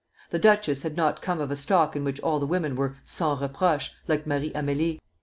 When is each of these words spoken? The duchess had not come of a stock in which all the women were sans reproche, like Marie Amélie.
The 0.31 0.39
duchess 0.39 0.81
had 0.81 0.97
not 0.97 1.21
come 1.21 1.39
of 1.39 1.51
a 1.51 1.55
stock 1.55 1.95
in 1.95 2.03
which 2.03 2.19
all 2.21 2.39
the 2.39 2.47
women 2.47 2.75
were 2.75 2.97
sans 3.05 3.39
reproche, 3.39 3.91
like 4.07 4.25
Marie 4.25 4.49
Amélie. 4.53 4.99